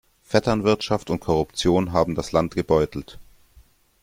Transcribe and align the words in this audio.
Vetternwirtschaft 0.23 1.11
und 1.11 1.19
Korruption 1.19 1.93
haben 1.93 2.15
das 2.15 2.31
Land 2.31 2.55
gebeutelt. 2.55 3.19